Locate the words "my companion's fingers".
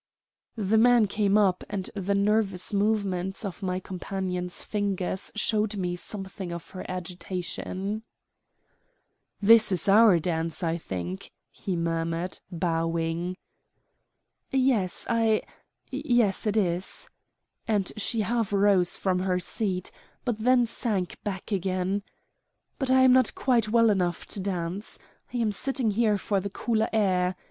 3.61-5.31